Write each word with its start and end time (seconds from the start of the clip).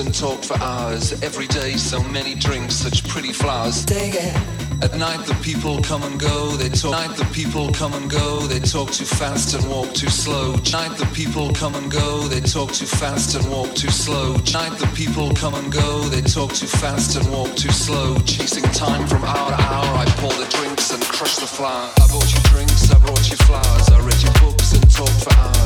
and 0.00 0.14
talked 0.14 0.46
for 0.46 0.58
hours. 0.58 1.12
Every 1.22 1.46
day, 1.46 1.72
so 1.72 2.02
many 2.02 2.34
drinks, 2.34 2.74
such 2.74 3.06
pretty 3.06 3.32
flowers. 3.32 3.84
Take 3.84 4.14
it. 4.14 4.34
At 4.82 4.96
night 4.96 5.26
the 5.26 5.34
people 5.42 5.82
come 5.82 6.02
and 6.02 6.18
go, 6.18 6.56
they 6.56 6.70
talk. 6.70 6.92
Night 6.92 7.14
the 7.16 7.26
people 7.34 7.70
come 7.72 7.92
and 7.92 8.10
go, 8.10 8.40
they 8.46 8.60
talk 8.60 8.90
too 8.90 9.04
fast 9.04 9.54
and 9.54 9.68
walk 9.68 9.92
too 9.92 10.08
slow. 10.08 10.52
Night 10.72 10.96
the 10.96 11.08
people 11.14 11.52
come 11.52 11.74
and 11.74 11.90
go, 11.92 12.22
they 12.28 12.40
talk 12.40 12.72
too 12.72 12.86
fast 12.86 13.34
and 13.34 13.44
walk 13.50 13.74
too 13.74 13.90
slow. 13.90 14.32
Night 14.52 14.74
the 14.78 14.90
people 14.96 15.34
come 15.34 15.54
and 15.54 15.70
go, 15.70 16.02
they 16.08 16.22
talk 16.22 16.52
too 16.54 16.66
fast 16.66 17.16
and 17.16 17.30
walk 17.30 17.54
too 17.56 17.72
slow. 17.72 18.16
Chasing 18.20 18.64
time 18.72 19.06
from 19.06 19.22
hour 19.24 19.50
to 19.50 19.62
hour, 19.62 19.90
I 19.98 20.06
pour 20.16 20.32
the 20.32 20.48
drinks 20.56 20.92
and 20.94 21.02
crush 21.02 21.36
the 21.36 21.46
flower. 21.46 21.90
I 22.00 22.06
bought 22.08 22.32
you 22.32 22.40
drinks, 22.48 22.90
I 22.90 22.98
brought 22.98 23.30
you 23.30 23.36
flowers. 23.48 23.88
I 23.90 23.98
read 24.00 24.22
your 24.22 24.32
books 24.40 24.72
and 24.72 24.90
talked 24.90 25.24
for 25.24 25.34
hours. 25.34 25.59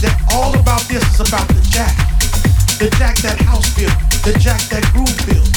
that 0.00 0.16
all 0.32 0.56
about 0.56 0.80
this 0.88 1.04
is 1.12 1.20
about 1.20 1.44
the 1.52 1.60
jack. 1.68 1.92
The 2.80 2.88
jack 2.96 3.20
that 3.20 3.36
house 3.44 3.68
built, 3.76 3.92
the 4.24 4.32
jack 4.40 4.60
that 4.72 4.80
groove 4.96 5.12
built. 5.28 5.48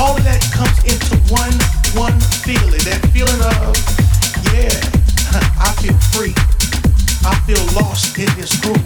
All 0.00 0.16
of 0.16 0.24
that 0.24 0.40
comes 0.56 0.72
into 0.88 1.20
one, 1.28 1.52
one 1.92 2.16
feeling. 2.40 2.80
That 2.88 3.04
feeling 3.12 3.40
of, 3.60 3.76
yeah, 4.56 4.72
I 5.60 5.76
feel 5.84 5.96
free. 6.16 6.32
I 7.28 7.36
feel 7.44 7.60
lost 7.76 8.16
in 8.16 8.32
this 8.40 8.56
groove. 8.64 8.80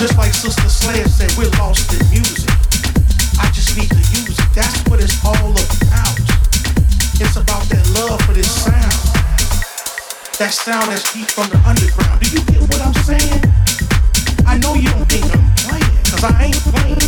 Just 0.00 0.16
like 0.16 0.32
Sister 0.32 0.68
Sledge 0.68 1.06
said, 1.12 1.28
we're 1.36 1.52
lost 1.60 1.92
in 1.92 2.00
music. 2.08 2.48
I 3.36 3.52
just 3.52 3.76
need 3.76 3.92
to 3.92 4.02
use 4.16 4.32
it. 4.32 4.48
That's 4.56 4.80
what 4.88 5.04
it's 5.04 5.20
all 5.20 5.52
about. 5.52 6.16
It's 7.20 7.36
about 7.36 7.68
that 7.68 7.84
love 7.92 8.20
for 8.24 8.32
this 8.32 8.48
sound. 8.48 8.96
That 10.40 10.56
sound 10.56 10.88
that's 10.88 11.12
deep 11.12 11.28
from 11.28 11.52
the 11.52 11.60
underground. 11.68 12.24
Do 12.24 12.32
you 12.32 12.42
get 12.48 12.60
what 12.72 12.80
I'm 12.80 12.96
saying? 13.04 13.61
I 14.46 14.58
know 14.58 14.74
you 14.74 14.88
don't 14.90 15.08
think 15.08 15.24
I'm 15.24 15.44
playing, 15.66 15.96
cause 16.10 16.24
I 16.24 16.44
ain't 16.44 16.62
playing. 16.72 16.98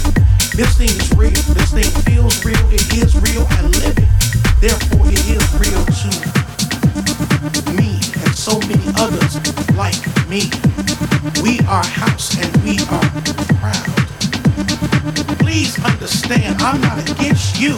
This 0.54 0.78
thing 0.78 0.88
is 0.88 1.10
real. 1.16 1.30
This 1.30 1.72
thing 1.72 1.90
feels 2.04 2.44
real. 2.44 2.64
It 2.70 2.86
is 2.94 3.14
real. 3.16 3.46
I 3.50 3.62
live 3.62 3.98
it. 3.98 4.08
Therefore, 4.60 5.06
it 5.08 5.20
is 5.28 5.44
real 5.58 5.84
to 5.84 7.72
me 7.74 8.00
and 8.24 8.34
so 8.34 8.58
many 8.60 8.86
others 8.96 9.36
like 9.76 9.98
me. 10.28 10.50
We 11.42 11.60
are 11.66 11.84
house 11.84 12.36
and 12.38 12.50
we 12.64 12.78
are 12.90 13.08
proud. 13.60 13.84
Please 15.38 15.82
understand, 15.84 16.60
I'm 16.62 16.80
not 16.80 16.98
against 17.10 17.60
you. 17.60 17.76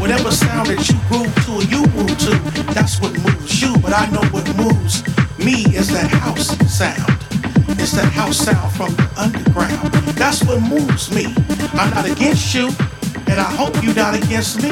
Whatever 0.00 0.30
sound 0.30 0.68
that 0.68 0.88
you 0.88 0.98
groove 1.08 1.34
to 1.46 1.66
you 1.68 1.86
move 1.94 2.18
to, 2.18 2.74
that's 2.74 3.00
what 3.00 3.12
moves 3.18 3.60
you. 3.60 3.76
But 3.78 3.92
I 3.92 4.08
know 4.10 4.22
what 4.30 4.46
moves 4.56 5.02
me 5.38 5.64
is 5.76 5.88
that 5.88 6.10
house 6.10 6.56
sound. 6.72 7.21
It's 7.82 7.98
that 7.98 8.12
house 8.14 8.38
sound 8.38 8.70
from 8.78 8.94
the 8.94 9.10
underground. 9.18 9.90
That's 10.14 10.44
what 10.46 10.62
moves 10.62 11.10
me. 11.10 11.34
I'm 11.74 11.90
not 11.90 12.06
against 12.06 12.54
you, 12.54 12.70
and 13.26 13.42
I 13.42 13.50
hope 13.58 13.74
you're 13.82 13.98
not 13.98 14.14
against 14.14 14.62
me. 14.62 14.70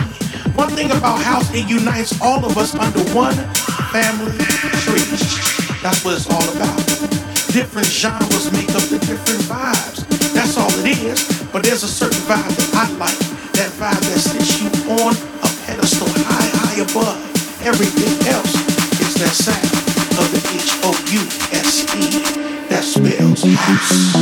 One 0.54 0.70
thing 0.70 0.94
about 0.94 1.18
house, 1.18 1.50
it 1.52 1.66
unites 1.66 2.14
all 2.22 2.38
of 2.46 2.56
us 2.56 2.72
under 2.78 3.02
one 3.10 3.34
family 3.90 4.38
tree. 4.86 5.02
That's 5.82 6.06
what 6.06 6.22
it's 6.22 6.30
all 6.30 6.46
about. 6.54 6.78
Different 7.50 7.90
genres 7.90 8.46
make 8.54 8.70
up 8.78 8.86
the 8.86 9.02
different 9.02 9.42
vibes. 9.50 10.06
That's 10.30 10.56
all 10.56 10.70
it 10.78 10.86
is. 11.02 11.26
But 11.50 11.64
there's 11.64 11.82
a 11.82 11.90
certain 11.90 12.22
vibe 12.30 12.46
that 12.46 12.70
I 12.78 12.86
like. 12.94 13.18
That 13.58 13.74
vibe 13.74 14.06
that 14.06 14.20
sits 14.22 14.62
you 14.62 14.70
on 15.02 15.18
a 15.42 15.50
pedestal 15.66 16.06
high, 16.30 16.46
high 16.62 16.78
above 16.78 17.18
everything 17.66 18.14
else. 18.30 18.54
It's 19.02 19.18
that 19.18 19.34
sound 19.34 19.89
of 20.20 20.30
the 20.32 20.38
H-O-U-S-E 20.54 22.04
that 22.68 22.84
spells 22.84 23.42
house. 23.54 24.20